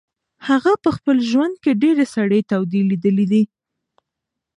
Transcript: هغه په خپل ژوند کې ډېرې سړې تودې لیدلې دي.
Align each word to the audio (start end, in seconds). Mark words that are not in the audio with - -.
هغه 0.47 0.73
په 0.83 0.89
خپل 0.97 1.17
ژوند 1.29 1.55
کې 1.63 1.71
ډېرې 1.81 2.05
سړې 2.15 2.39
تودې 2.49 2.81
لیدلې 2.89 3.25
دي. 3.31 3.43